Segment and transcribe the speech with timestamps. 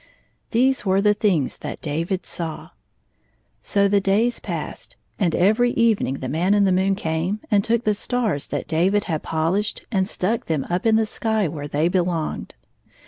[0.49, 2.71] These were the things that David saw.
[3.61, 7.83] So the days passed, and every evening the Man in the moon came and took
[7.83, 11.87] the stars that David had polished and stuck them up in the sky where they
[11.87, 12.55] belonged.